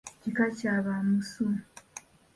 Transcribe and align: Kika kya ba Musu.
Kika 0.21 0.45
kya 0.57 0.73
ba 0.85 0.95
Musu. 1.07 1.45